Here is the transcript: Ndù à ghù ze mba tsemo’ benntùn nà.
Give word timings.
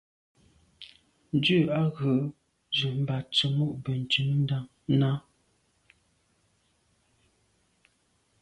Ndù 1.35 1.57
à 1.79 1.81
ghù 1.95 2.13
ze 2.77 2.89
mba 2.99 3.17
tsemo’ 3.33 3.67
benntùn 3.83 4.29
nà. 4.99 5.09